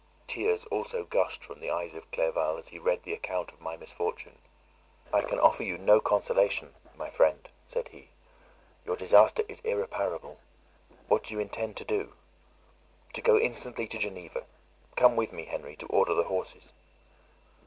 Tears 0.25 0.65
also 0.71 1.03
gushed 1.03 1.43
from 1.43 1.59
the 1.59 1.69
eyes 1.69 1.93
of 1.93 2.09
Clerval, 2.09 2.57
as 2.57 2.69
he 2.69 2.79
read 2.79 3.03
the 3.03 3.13
account 3.13 3.51
of 3.51 3.61
my 3.61 3.77
misfortune. 3.77 4.39
"I 5.13 5.21
can 5.21 5.37
offer 5.37 5.61
you 5.61 5.77
no 5.77 5.99
consolation, 5.99 6.73
my 6.95 7.11
friend," 7.11 7.47
said 7.67 7.89
he; 7.89 8.09
"your 8.83 8.95
disaster 8.95 9.43
is 9.47 9.59
irreparable. 9.59 10.39
What 11.07 11.25
do 11.25 11.35
you 11.35 11.39
intend 11.39 11.77
to 11.77 11.85
do?" 11.85 12.13
"To 13.13 13.21
go 13.21 13.37
instantly 13.37 13.87
to 13.89 13.99
Geneva: 13.99 14.47
come 14.95 15.15
with 15.15 15.31
me, 15.31 15.45
Henry, 15.45 15.75
to 15.75 15.85
order 15.85 16.15
the 16.15 16.23
horses." 16.23 16.73